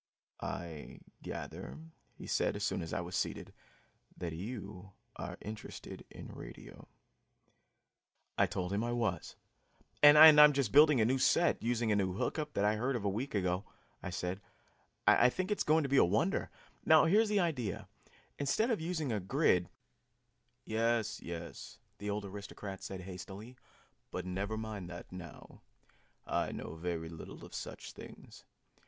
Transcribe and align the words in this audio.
"I 0.41 1.01
gather," 1.21 1.77
he 2.15 2.25
said 2.25 2.55
as 2.55 2.63
soon 2.63 2.81
as 2.81 2.91
I 2.91 3.01
was 3.01 3.15
seated, 3.15 3.53
"that 4.17 4.33
you 4.33 4.93
are 5.15 5.37
interested 5.41 6.05
in 6.09 6.29
radio." 6.31 6.87
I 8.35 8.47
told 8.47 8.73
him 8.73 8.83
I 8.83 8.93
was. 8.93 9.35
"And 10.01 10.17
I'm 10.17 10.53
just 10.53 10.71
building 10.71 10.99
a 10.99 11.05
new 11.05 11.19
set, 11.19 11.61
using 11.61 11.91
a 11.91 11.95
new 11.95 12.13
hook 12.13 12.39
up 12.39 12.53
that 12.53 12.65
I 12.65 12.77
heard 12.77 12.95
of 12.95 13.05
a 13.05 13.09
week 13.09 13.35
ago," 13.35 13.63
I 14.01 14.09
said. 14.09 14.41
"I 15.05 15.29
think 15.29 15.51
it 15.51 15.59
is 15.59 15.63
going 15.63 15.83
to 15.83 15.87
be 15.89 15.97
a 15.97 16.03
wonder. 16.03 16.49
Now, 16.83 17.05
here 17.05 17.21
is 17.21 17.29
the 17.29 17.39
idea: 17.39 17.87
instead 18.39 18.71
of 18.71 18.81
using 18.81 19.11
a 19.11 19.19
grid" 19.19 19.69
"Yes, 20.65 21.21
yes!" 21.21 21.77
the 21.99 22.09
old 22.09 22.25
aristocrat 22.25 22.81
said 22.81 23.01
hastily. 23.01 23.55
"But 24.09 24.25
never 24.25 24.57
mind 24.57 24.89
that 24.89 25.11
now. 25.11 25.61
I 26.25 26.51
know 26.51 26.73
very 26.73 27.07
little 27.09 27.45
of 27.45 27.53
such 27.53 27.91
things. 27.91 28.45